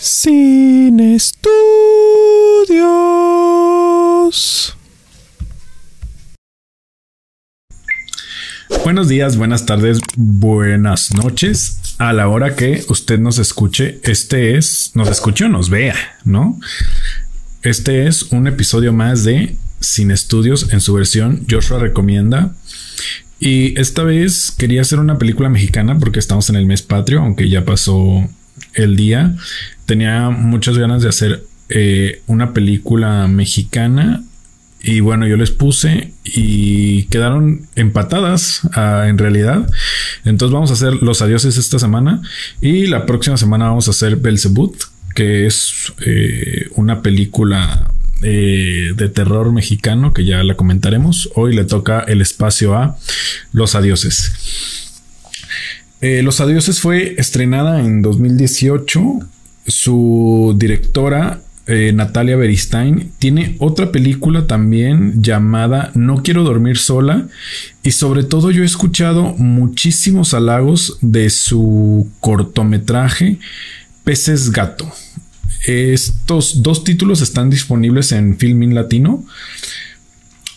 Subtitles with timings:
[0.00, 1.48] Sin estudios.
[8.84, 11.96] Buenos días, buenas tardes, buenas noches.
[11.98, 16.60] A la hora que usted nos escuche, este es, nos escuche o nos vea, ¿no?
[17.62, 22.54] Este es un episodio más de Sin Estudios en su versión Joshua Recomienda.
[23.40, 27.48] Y esta vez quería hacer una película mexicana porque estamos en el mes patrio, aunque
[27.48, 28.28] ya pasó
[28.74, 29.34] el día.
[29.86, 34.22] Tenía muchas ganas de hacer eh, una película mexicana
[34.80, 39.68] y bueno, yo les puse y quedaron empatadas ah, en realidad.
[40.24, 42.22] Entonces vamos a hacer los adioses esta semana
[42.60, 44.76] y la próxima semana vamos a hacer Belzebut,
[45.14, 47.90] que es eh, una película
[48.22, 51.30] eh, de terror mexicano que ya la comentaremos.
[51.34, 52.96] Hoy le toca el espacio a
[53.52, 54.77] Los Adioses.
[56.00, 59.20] Eh, Los Adioses fue estrenada en 2018.
[59.66, 67.28] Su directora eh, Natalia Beristain, tiene otra película también llamada No quiero dormir sola.
[67.82, 73.38] Y sobre todo yo he escuchado muchísimos halagos de su cortometraje
[74.02, 74.90] Peces Gato.
[75.66, 79.26] Estos dos títulos están disponibles en Filmin Latino.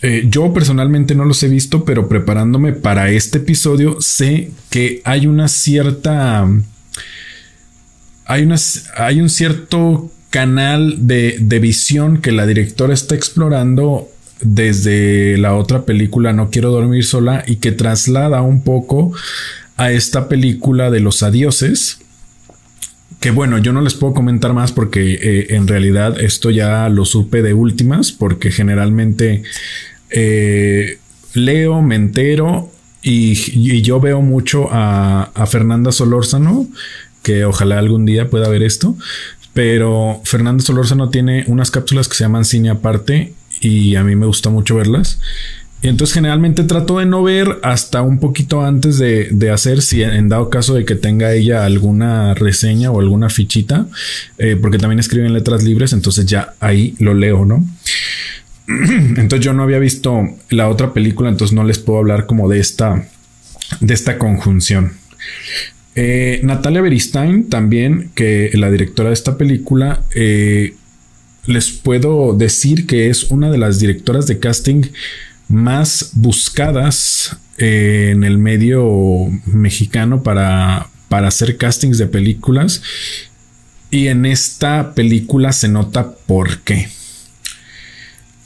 [0.01, 5.27] Eh, yo personalmente no los he visto, pero preparándome para este episodio sé que hay
[5.27, 6.47] una cierta...
[8.25, 8.55] Hay, una,
[8.97, 14.07] hay un cierto canal de, visión que la directora está explorando
[14.39, 19.11] desde la otra película No quiero dormir sola y que traslada un poco
[19.77, 21.99] a esta película de los adioses.
[23.19, 27.05] Que bueno, yo no les puedo comentar más porque eh, en realidad esto ya lo
[27.05, 29.43] supe de últimas porque generalmente
[30.11, 30.99] eh,
[31.33, 36.67] leo, me entero y, yo veo mucho a, Fernanda Solórzano
[37.23, 38.97] que ojalá algún día pueda ver esto,
[39.53, 44.25] pero Fernando Solórzano tiene unas cápsulas que se llaman cine aparte y a mí me
[44.25, 45.19] gusta mucho verlas.
[45.83, 50.29] Y entonces generalmente trato de no ver hasta un poquito antes de, hacer, si en
[50.29, 53.87] dado caso de que tenga ella alguna reseña o alguna fichita,
[54.37, 57.65] eh, porque también escribe en letras libres, entonces ya ahí lo leo, ¿no?
[58.67, 62.59] Entonces yo no había visto la otra película, entonces no les puedo hablar como de
[62.59, 63.07] esta,
[63.79, 64.93] de esta conjunción.
[65.95, 70.75] Eh, Natalia Beristain, también, que la directora de esta película, eh,
[71.45, 74.83] les puedo decir que es una de las directoras de casting
[75.47, 82.81] más buscadas eh, en el medio mexicano para, para hacer castings de películas.
[83.89, 86.87] Y en esta película se nota por qué.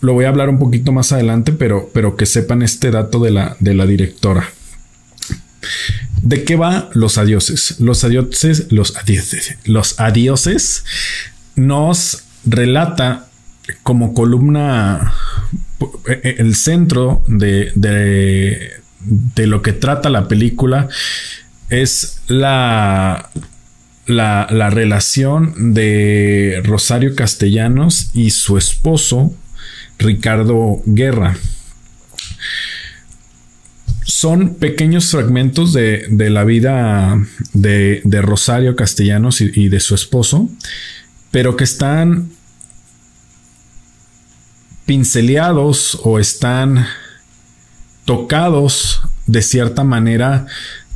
[0.05, 3.31] Lo voy a hablar un poquito más adelante, pero, pero que sepan este dato de
[3.31, 4.47] la, de la directora.
[6.21, 7.79] ¿De qué va los adioses?
[7.79, 10.85] Los adioses, los adioses, los adioses
[11.55, 13.29] nos relata
[13.81, 15.11] como columna
[16.07, 20.87] eh, el centro de, de, lo que trata la película
[21.69, 23.31] es la,
[24.05, 29.33] la, relación de Rosario Castellanos y su esposo
[30.00, 31.38] Ricardo Guerra.
[34.03, 37.19] Son pequeños fragmentos de, la vida
[37.53, 40.50] de, Rosario Castellanos y, de su esposo,
[41.31, 42.29] pero que están
[44.85, 46.85] pinceleados o están
[48.05, 50.45] tocados de cierta manera,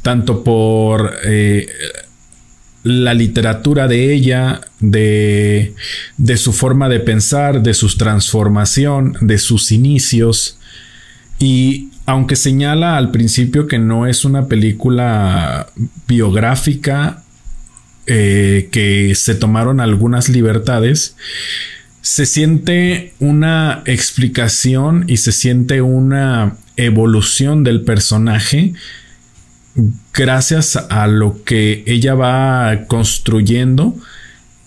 [0.01, 1.67] tanto por eh,
[2.83, 5.73] la literatura de ella, de,
[6.17, 10.57] de su forma de pensar, de su transformación, de sus inicios.
[11.39, 15.67] Y aunque señala al principio que no es una película
[16.07, 17.23] biográfica,
[18.07, 21.15] eh, que se tomaron algunas libertades,
[22.01, 28.73] se siente una explicación y se siente una evolución del personaje
[30.13, 33.95] gracias a lo que ella va construyendo.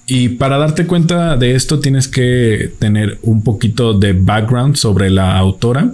[0.06, 5.38] Y para darte cuenta de esto tienes que tener un poquito de background sobre la
[5.38, 5.92] autora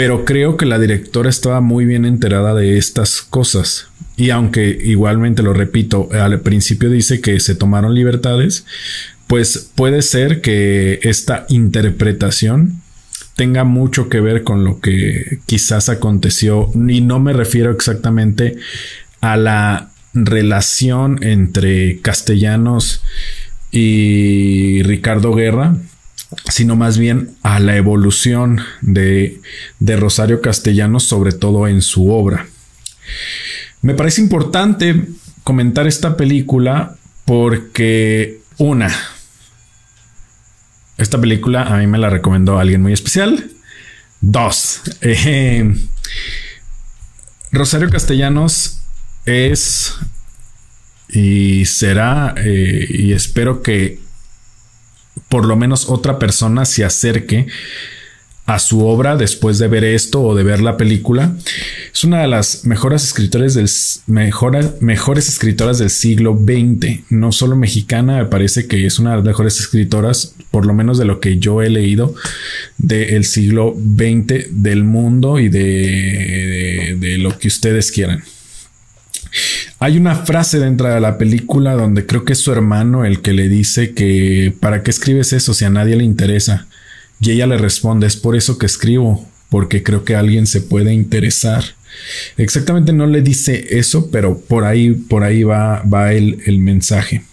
[0.00, 3.88] pero creo que la directora estaba muy bien enterada de estas cosas.
[4.16, 8.64] Y aunque igualmente lo repito, al principio dice que se tomaron libertades,
[9.26, 12.80] pues puede ser que esta interpretación
[13.40, 16.70] tenga mucho que ver con lo que quizás aconteció.
[16.74, 18.56] Y no me refiero exactamente
[19.22, 23.02] a la relación entre castellanos
[23.70, 25.74] y Ricardo Guerra,
[26.50, 29.40] sino más bien a la evolución de,
[29.80, 32.46] Rosario Castellanos, sobre todo en su obra.
[33.80, 35.06] Me parece importante
[35.44, 38.94] comentar esta película porque Una,
[41.00, 43.50] esta película a mí me la recomendó alguien muy especial.
[44.20, 44.82] Dos,
[47.52, 48.80] Rosario Castellanos
[49.24, 49.96] es
[51.08, 53.98] y será eh, y espero que
[55.28, 57.46] por lo menos otra persona se acerque
[58.46, 61.36] a su obra después de ver esto o de ver la película.
[61.92, 63.68] Es una de las mejores escritoras del
[64.80, 69.24] mejores escritoras del siglo XX, no solo mexicana, me parece que es una de las
[69.24, 72.14] mejores escritoras, por lo menos de lo que yo he leído
[72.78, 78.22] del siglo XX del mundo y de, de lo que ustedes quieran.
[79.78, 83.32] Hay una frase dentro de la película donde creo que es su hermano el que
[83.32, 86.66] le dice que ¿para qué escribes eso si a nadie le interesa?
[87.20, 90.94] Y ella le responde, es por eso que escribo, porque creo que alguien se puede
[90.94, 91.64] interesar.
[92.36, 97.24] Exactamente no le dice eso, pero por ahí, por ahí va, va el, mensaje.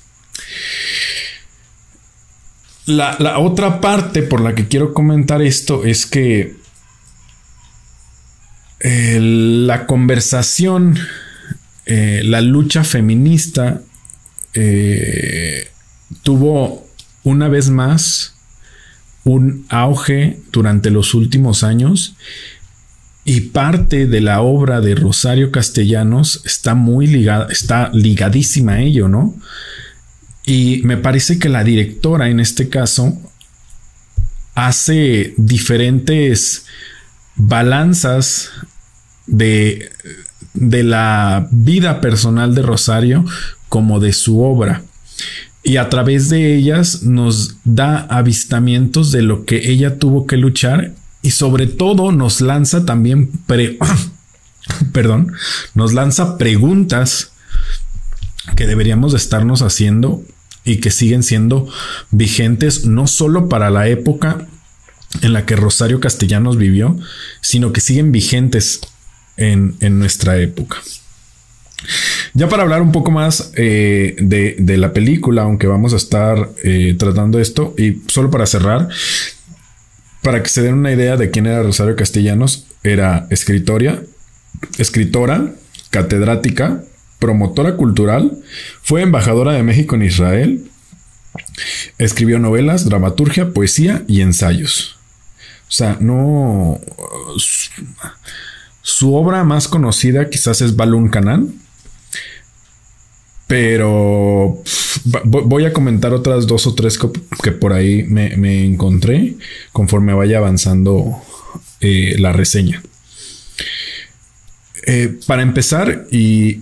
[2.85, 6.55] La, otra parte por la que quiero comentar esto es que
[8.79, 10.97] eh, la conversación,
[11.85, 13.81] eh, la lucha feminista
[14.53, 15.69] eh,
[16.23, 16.87] tuvo
[17.23, 18.36] una vez más
[19.31, 22.15] un auge durante los últimos años
[23.25, 29.09] y parte de la obra de Rosario Castellanos está muy ligada, está ligadísima a ello,
[29.09, 29.35] ¿no?
[30.45, 33.17] Y me parece que la directora en este caso
[34.55, 36.65] hace diferentes
[37.35, 38.49] balanzas
[39.25, 39.91] de,
[40.53, 43.25] de la vida personal de Rosario
[43.67, 44.83] como de su obra
[45.67, 50.93] y a través de ellas nos da avistamientos de lo que ella tuvo que luchar
[51.21, 53.29] y sobre todo nos lanza también
[54.93, 55.33] perdón,
[55.75, 57.33] nos lanza preguntas
[58.55, 60.23] que deberíamos estarnos haciendo
[60.63, 61.67] y que siguen siendo
[62.11, 64.47] vigentes no solo para la época
[65.21, 66.97] en la que Rosario Castellanos vivió,
[67.41, 68.79] sino que siguen vigentes
[69.35, 70.77] en, en nuestra época.
[72.33, 76.95] Ya para hablar un poco más eh, de, la película, aunque vamos a estar eh,
[76.97, 78.89] tratando esto, y solo para cerrar,
[80.21, 84.01] para que se den una idea de quién era Rosario Castellanos, era escritora,
[84.77, 85.53] escritora,
[85.89, 86.83] catedrática,
[87.19, 88.37] promotora cultural,
[88.81, 90.69] fue embajadora de México en Israel,
[91.97, 94.97] escribió novelas, dramaturgia, poesía y ensayos.
[95.67, 96.79] O sea, no...
[98.81, 101.53] Su, obra más conocida quizás es Balún Canán,
[103.47, 104.61] pero
[105.23, 106.99] voy a comentar otras dos o tres
[107.41, 109.35] que, por ahí me, encontré
[109.71, 111.15] conforme vaya avanzando
[111.79, 112.83] eh, la reseña.
[114.85, 116.61] Eh, para empezar, y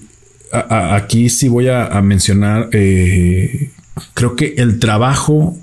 [0.52, 3.72] aquí sí voy a, mencionar, eh,
[4.14, 5.58] creo que el trabajo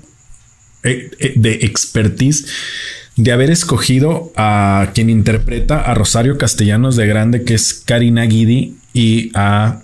[0.83, 2.47] de expertise
[3.15, 8.75] de haber escogido a quien interpreta a Rosario Castellanos de Grande, que es Karina Guidi,
[8.93, 9.83] y a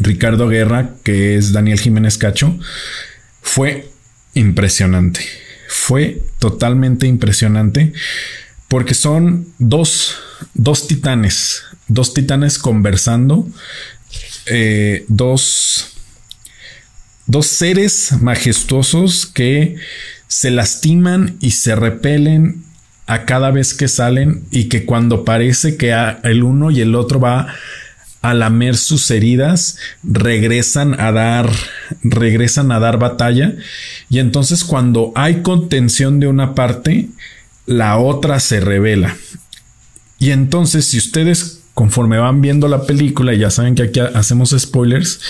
[0.00, 2.58] Ricardo Guerra, que es Daniel Jiménez Cacho,
[3.42, 3.90] fue
[4.34, 5.20] impresionante.
[5.68, 7.92] Fue totalmente impresionante
[8.68, 10.16] porque son dos,
[10.54, 13.46] dos titanes, dos titanes conversando,
[14.46, 15.92] eh, dos,
[17.26, 19.76] dos seres majestuosos que
[20.26, 22.64] se lastiman y se repelen
[23.06, 27.20] a cada vez que salen y que cuando parece que el uno y el otro
[27.20, 27.54] va
[28.24, 31.50] a lamer sus heridas, regresan a dar,
[32.02, 33.54] regresan a dar batalla.
[34.08, 37.08] Y entonces cuando hay contención de una parte,
[37.66, 39.14] la otra se revela.
[40.18, 45.20] Y entonces si ustedes conforme van viendo la película, ya saben que aquí hacemos spoilers,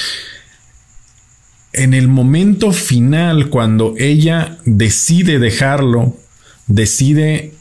[1.73, 6.17] en el momento final, cuando ella decide dejarlo,
[6.69, 7.55] decide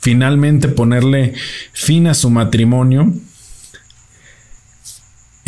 [0.00, 1.34] finalmente ponerle
[1.72, 3.12] fin a su matrimonio,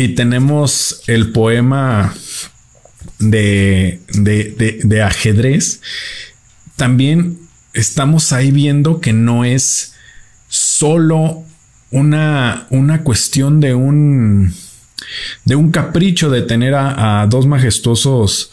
[0.01, 2.15] y tenemos el poema
[3.19, 5.81] de, de, ajedrez.
[6.75, 7.37] También
[7.73, 9.93] estamos ahí viendo que no es
[10.47, 11.43] solo
[11.91, 14.55] una, una cuestión de un,
[15.45, 18.51] de un capricho de tener a, dos majestuosos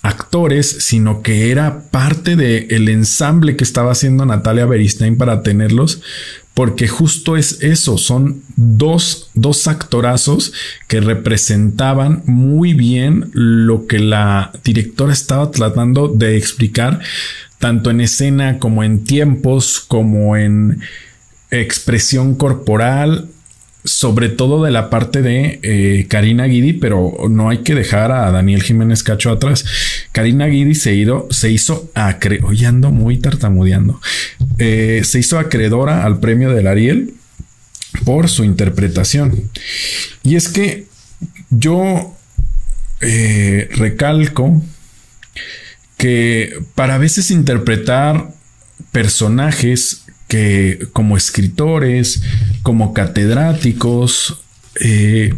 [0.00, 6.00] actores, sino que era parte del ensamble que estaba haciendo Natalia Beristain para tenerlos,
[6.58, 10.52] porque justo es eso, son dos, dos actorazos
[10.88, 16.98] que representaban muy bien lo que la directora estaba tratando de explicar,
[17.60, 20.80] tanto en escena como en tiempos, como en
[21.52, 23.28] expresión corporal.
[23.84, 28.30] Sobre todo de la parte de eh, Karina Guidi, pero no hay que dejar a
[28.30, 29.64] Daniel Jiménez Cacho atrás.
[30.12, 34.00] Karina Guidi se, ido, se hizo acreedora, muy tartamudeando,
[34.58, 37.14] eh, se hizo acreedora al premio del Ariel
[38.04, 39.50] por su interpretación.
[40.22, 40.86] Y es que
[41.50, 42.14] yo
[43.00, 44.62] eh, recalco
[45.96, 48.32] que para veces interpretar
[48.92, 52.22] personajes que como escritores,
[52.62, 54.38] como catedráticos,
[54.80, 55.34] eh,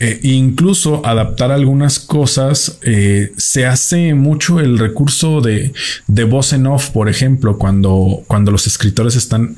[0.00, 5.72] eh, incluso adaptar algunas cosas, eh, se hace mucho el recurso de,
[6.08, 9.54] de voz en off, por ejemplo, cuando, cuando los escritores están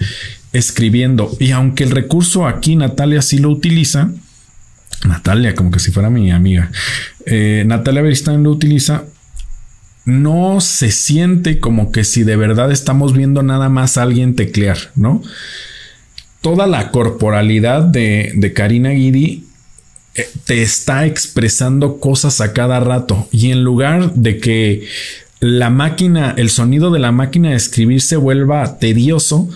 [0.53, 1.35] escribiendo.
[1.39, 4.11] Y aunque el recurso aquí Natalia sí lo utiliza,
[5.07, 6.71] Natalia, como que si fuera mi amiga,
[7.67, 9.05] Natalia Beristain lo utiliza,
[10.07, 14.79] no se siente como que si de verdad estamos viendo nada más a alguien teclear,
[14.95, 15.21] ¿no?
[16.41, 19.45] Toda la corporalidad de, Karina Guidi
[20.15, 24.87] eh, te está expresando cosas a cada rato y en lugar de que
[25.41, 29.49] la máquina, el sonido de la máquina de escribir se vuelva tedioso,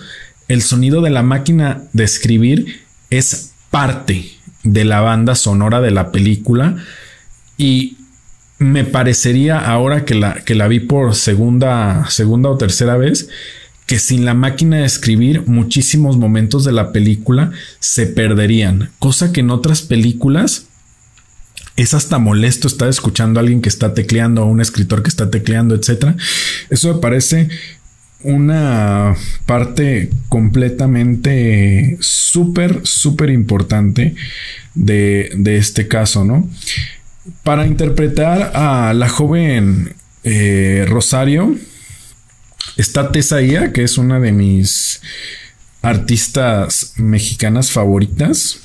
[0.49, 4.29] el sonido de la máquina de escribir es parte
[4.63, 6.75] de la banda sonora de la película
[7.57, 7.95] y
[8.61, 13.27] me parecería ahora que la, que la vi por segunda, segunda o tercera vez,
[13.87, 19.39] que sin la máquina de escribir muchísimos momentos de la película se perderían, cosa que
[19.39, 20.67] en otras películas
[21.75, 25.31] es hasta molesto estar escuchando a alguien que está tecleando, a un escritor que está
[25.31, 26.15] tecleando, etc.
[26.69, 27.49] Eso me parece
[28.21, 29.15] una
[29.47, 34.13] parte completamente súper, súper importante
[34.75, 36.47] de, de este caso, ¿no?
[37.43, 41.55] Para interpretar a la joven eh, Rosario
[42.77, 43.41] está Tessa
[43.73, 45.01] que es una de mis
[45.81, 48.59] artistas mexicanas favoritas.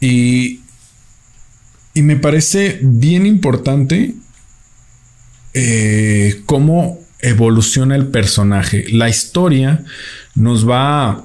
[0.00, 0.60] Y,
[1.94, 4.14] y me parece bien importante
[5.54, 8.86] eh, cómo evoluciona el personaje.
[8.90, 9.84] La historia
[10.34, 11.24] nos va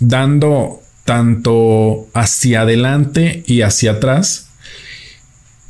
[0.00, 4.45] dando tanto hacia adelante y hacia atrás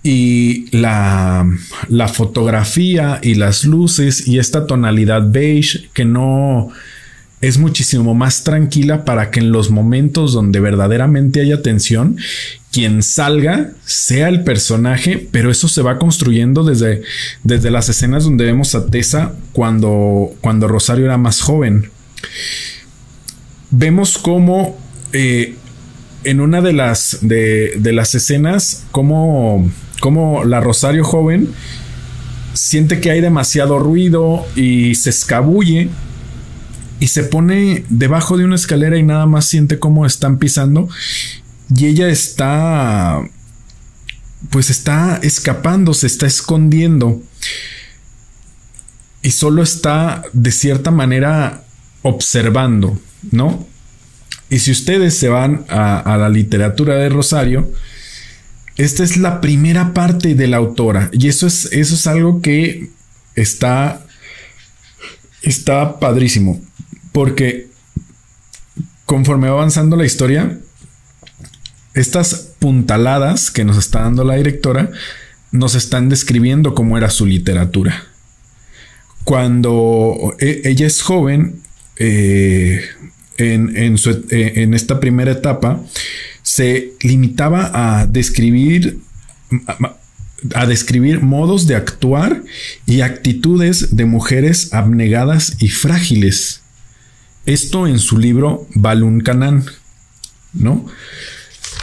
[0.06, 1.44] y la,
[1.88, 6.70] la, fotografía y las luces y esta tonalidad beige que no
[7.40, 12.18] es muchísimo más tranquila para que en los momentos donde verdaderamente haya tensión,
[12.70, 17.02] quien salga sea el personaje, pero eso se va construyendo desde,
[17.42, 21.90] desde las escenas donde vemos a Tessa cuando, cuando Rosario era más joven.
[23.72, 24.78] Vemos cómo
[25.12, 25.56] eh,
[26.22, 29.68] en una de las, de, de las escenas, cómo
[30.00, 31.52] como la Rosario joven
[32.54, 35.90] siente que hay demasiado ruido y se escabulle
[36.98, 40.88] y se pone debajo de una escalera y nada más siente cómo están pisando
[41.74, 43.22] y ella está
[44.50, 47.20] pues está escapando, se está escondiendo
[49.22, 51.64] y solo está de cierta manera
[52.02, 52.98] observando,
[53.32, 53.66] ¿no?
[54.48, 57.68] Y si ustedes se van a, a la literatura de Rosario,
[58.76, 62.90] esta es la primera parte de la autora y eso es, eso es algo que
[63.34, 64.06] está,
[65.42, 66.60] está padrísimo
[67.12, 67.68] porque
[69.06, 70.58] conforme va avanzando la historia,
[71.94, 74.90] estas puntaladas que nos está dando la directora
[75.52, 78.04] nos están describiendo cómo era su literatura.
[79.24, 81.62] Cuando e, ella es joven,
[81.98, 82.84] eh,
[83.38, 85.80] en, en, esta primera etapa,
[86.46, 89.00] se limitaba a describir
[90.54, 92.44] a describir modos de actuar
[92.86, 96.60] y actitudes de mujeres abnegadas y frágiles.
[97.46, 99.64] Esto en su libro Balun Canan,
[100.52, 100.86] ¿no?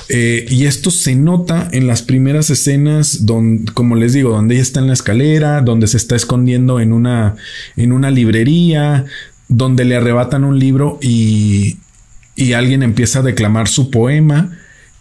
[0.08, 4.62] Eh, y esto se nota en las primeras escenas, donde, como les digo, donde ella
[4.62, 7.36] está en la escalera, donde se está escondiendo en una,
[7.76, 9.06] en una librería,
[9.50, 11.78] donde le arrebatan un libro y,
[12.36, 14.52] y alguien empieza a declamar su poema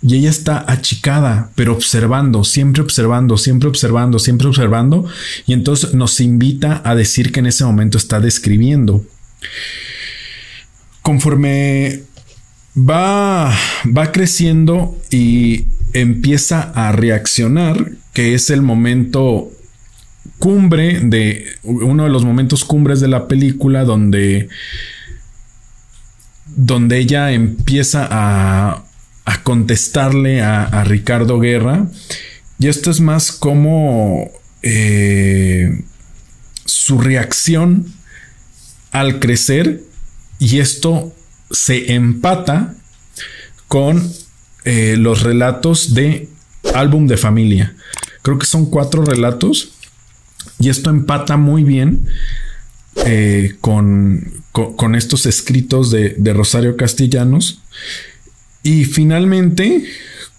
[0.02, 5.06] y ella está achicada, pero observando, siempre observando, siempre observando, siempre observando,
[5.46, 9.04] y entonces nos invita a decir que en ese momento está describiendo.
[11.02, 12.02] Conforme
[12.76, 13.56] va,
[13.96, 19.52] va creciendo y empieza a reaccionar, que es el momento
[20.38, 24.48] cumbre de uno de los momentos cumbres de la película donde
[26.56, 28.84] donde ella empieza a,
[29.24, 31.86] a contestarle a, Ricardo Guerra.
[32.58, 34.30] Y esto es más como
[34.62, 35.82] eh,
[36.64, 37.92] su reacción
[38.90, 39.82] al crecer
[40.38, 41.12] y esto
[41.50, 42.74] se empata
[43.68, 44.12] con
[44.64, 46.28] eh, los relatos de
[46.74, 47.74] álbum de familia.
[48.22, 49.72] Creo que son cuatro relatos
[50.58, 52.06] y esto empata muy bien
[52.96, 57.62] eh, con, con, estos escritos de, de Rosario Castellanos.
[58.62, 59.84] Y finalmente,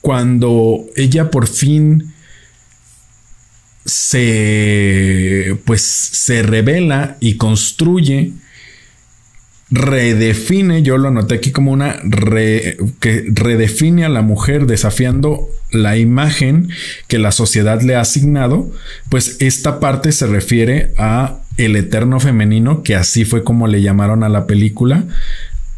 [0.02, 2.14] cuando ella por fin
[3.86, 8.32] se pues se revela y construye
[9.70, 12.00] redefine, yo lo anoté aquí como una
[13.00, 16.70] que redefine a la mujer desafiando la imagen
[17.08, 18.72] que la sociedad le ha asignado,
[19.10, 24.24] pues esta parte se refiere a el eterno femenino, que así fue como le llamaron
[24.24, 25.06] a la película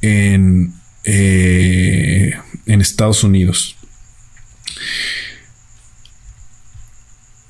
[0.01, 2.33] en, eh,
[2.65, 3.75] en Estados Unidos.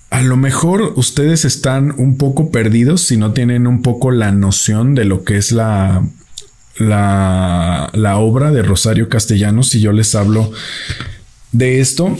[0.09, 4.95] A lo mejor ustedes están un poco perdidos si no tienen un poco la noción
[4.95, 6.03] de lo que es la
[6.77, 10.51] la, la obra de Rosario Castellanos si yo les hablo
[11.51, 12.15] de esto.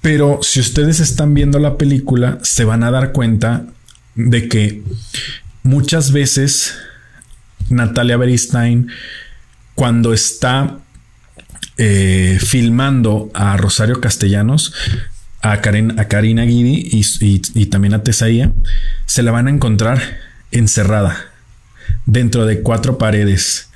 [0.00, 3.66] Pero si ustedes están viendo la película, se van a dar cuenta
[4.18, 4.82] de que
[5.62, 6.74] muchas veces
[7.70, 8.88] Natalia Beristain,
[9.76, 10.78] cuando está
[11.76, 14.74] eh, filmando a Rosario Castellanos,
[15.40, 18.52] a, Karen, a Karina Guidi y, y también a Tesaía,
[19.06, 20.18] se la van a encontrar
[20.50, 21.26] encerrada
[22.04, 23.68] dentro de cuatro paredes,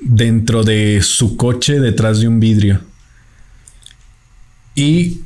[0.00, 2.80] dentro de su coche detrás de un vidrio.
[4.74, 5.20] Y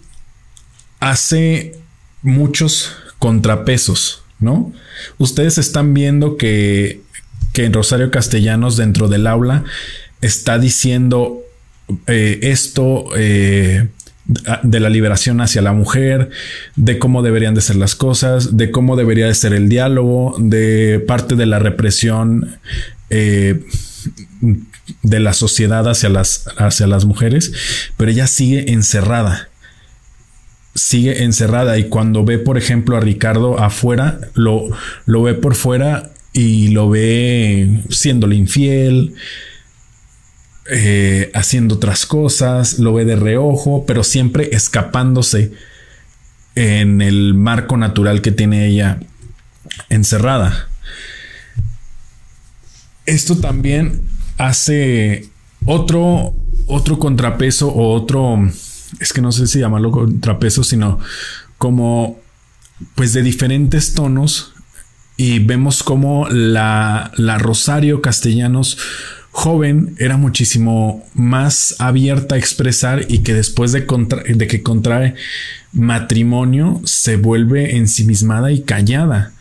[0.98, 1.78] hace
[2.22, 4.72] muchos contrapesos, ¿no?
[5.18, 7.00] Ustedes están viendo que,
[7.52, 9.64] que en Rosario Castellanos dentro del aula
[10.20, 11.42] está diciendo
[12.06, 13.88] eh, esto, eh,
[14.62, 16.30] de la liberación hacia la mujer,
[16.76, 21.02] de cómo deberían de ser las cosas, de cómo debería de ser el diálogo, de
[21.06, 22.56] parte de la represión
[23.10, 23.64] eh,
[25.02, 27.52] de la sociedad hacia las, hacia las mujeres,
[27.96, 29.48] pero ella sigue encerrada.
[30.74, 34.70] Sigue encerrada y cuando ve, por ejemplo, a Ricardo afuera, lo,
[35.06, 39.14] lo ve por fuera y lo ve siéndole infiel,
[40.70, 45.52] eh, haciendo otras cosas, lo ve de reojo, pero siempre escapándose
[46.54, 49.00] en el marco natural que tiene ella
[49.88, 50.68] encerrada.
[53.06, 54.02] Esto también
[54.38, 55.28] hace
[55.66, 56.34] otro,
[56.66, 58.48] otro contrapeso o otro,
[59.00, 60.98] es que no sé si llamarlo contrapeso, sino
[61.58, 62.20] como
[62.94, 64.52] pues de diferentes tonos
[65.16, 68.78] y vemos como la, la Rosario Castellanos
[69.32, 73.86] joven era muchísimo más abierta a expresar y que después de,
[74.28, 75.14] de que contrae
[75.72, 79.32] matrimonio se vuelve ensimismada y callada.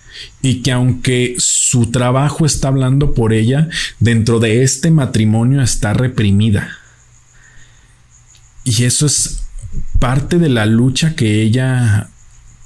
[0.41, 6.80] Y que aunque su trabajo está hablando por ella, dentro de este matrimonio está reprimida.
[8.63, 9.43] Y eso es
[9.99, 12.09] parte de la lucha que ella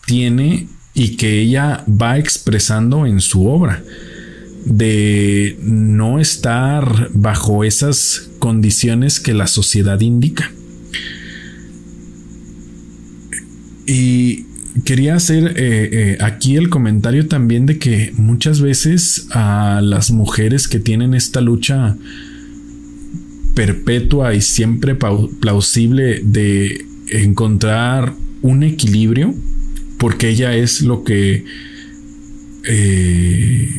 [0.05, 3.84] tiene y que ella va expresando en su obra
[4.65, 10.51] de no estar bajo esas condiciones que la sociedad indica.
[13.86, 14.45] Y
[14.84, 20.67] quería hacer eh, eh, aquí el comentario también de que muchas veces a las mujeres
[20.67, 21.95] que tienen esta lucha
[23.56, 29.34] perpetua y siempre plausible de encontrar un equilibrio,
[29.98, 31.44] porque ella es lo que
[32.68, 33.70] eh,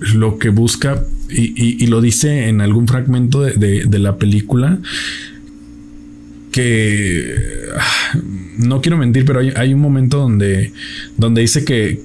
[0.00, 4.80] lo que busca, y, lo dice en algún fragmento de, la película,
[6.50, 7.36] que
[8.56, 10.72] no quiero mentir, pero hay, un momento donde,
[11.16, 12.00] donde dice que,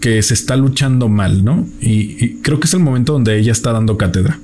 [0.00, 1.66] que se está luchando mal, ¿no?
[1.80, 4.38] Y, creo que es el momento donde ella está dando cátedra.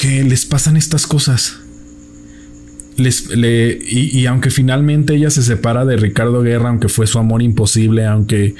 [0.00, 1.58] Que les pasan estas cosas.
[2.96, 7.42] Les, y, y, aunque finalmente ella se separa de Ricardo Guerra, aunque fue su amor
[7.42, 8.54] imposible, aunque,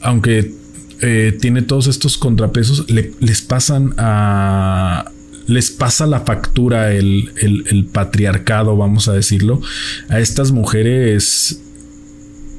[0.00, 0.54] aunque
[1.02, 5.12] eh, tiene todos estos contrapesos, les pasan a...
[5.46, 9.60] Les pasa la factura el, patriarcado, vamos a decirlo,
[10.08, 11.60] a estas mujeres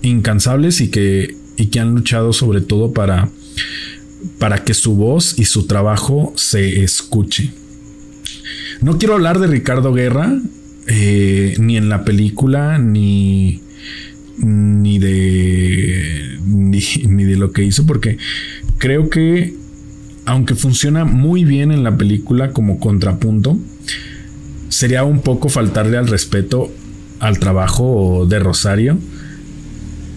[0.03, 3.29] incansables y que, y que han luchado sobre todo para,
[4.39, 7.51] para que su voz y su trabajo se escuche.
[8.81, 10.39] No quiero hablar de Ricardo Guerra,
[10.87, 13.61] eh, ni en la película, ni,
[14.37, 18.17] ni de ni, de lo que hizo porque
[18.77, 19.55] creo que
[20.25, 23.57] aunque funciona muy bien en la película como contrapunto
[24.69, 26.71] sería un poco faltarle al respeto
[27.19, 28.97] al trabajo de Rosario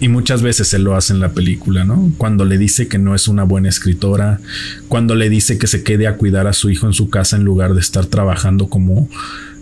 [0.01, 2.11] Y muchas veces él lo hace en la película, ¿no?
[2.17, 4.41] Cuando le dice que no es una buena escritora,
[4.87, 7.43] cuando le dice que se quede a cuidar a su hijo en su casa en
[7.43, 9.07] lugar de estar trabajando como,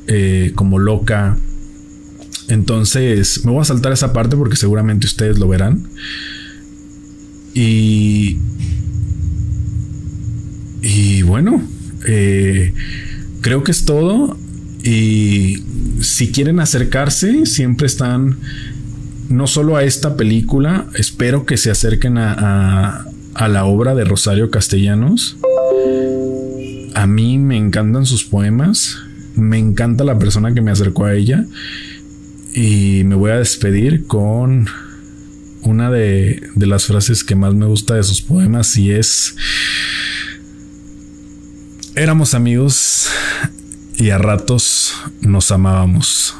[0.07, 1.35] eh, como loca.
[2.47, 5.89] Entonces, me voy a saltar esa parte porque seguramente ustedes lo verán.
[7.53, 8.37] Y.
[10.81, 11.61] Y bueno,
[12.07, 12.73] eh,
[13.41, 14.37] creo que es todo.
[14.83, 15.63] Y
[15.99, 18.37] si quieren acercarse, siempre están
[19.29, 24.49] no solo a esta película, espero que se acerquen a, a, la obra de Rosario
[24.49, 25.37] Castellanos.
[26.95, 28.97] A mí me encantan sus poemas,
[29.35, 31.45] me encanta la persona que me acercó a ella
[32.53, 34.67] y me voy a despedir con
[35.61, 39.35] una de, de las frases que más me gusta de sus poemas y es...
[41.95, 43.09] Éramos amigos
[43.97, 46.35] y a ratos nos amábamos.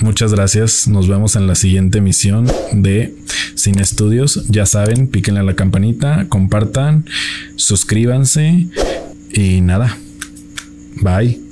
[0.00, 0.88] Muchas gracias.
[0.88, 3.14] Nos vemos en la siguiente emisión de
[3.54, 4.46] Sin Estudios.
[4.48, 7.04] Ya saben, píquenle a la campanita, compartan,
[7.56, 8.66] suscríbanse
[9.32, 9.96] y nada.
[11.02, 11.49] Bye.